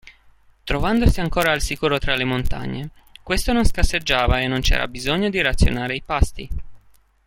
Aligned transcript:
Trovandosi 0.63 1.19
ancora 1.21 1.51
al 1.51 1.61
sicuro 1.61 1.99
tra 1.99 2.15
le 2.15 2.23
montagne, 2.23 2.89
questo 3.21 3.53
non 3.53 3.63
scarseggiava 3.67 4.39
e 4.41 4.47
non 4.47 4.61
c'era 4.61 4.87
bisogno 4.87 5.29
di 5.29 5.39
razionare 5.43 5.93
i 5.93 6.01
pasti. 6.03 6.49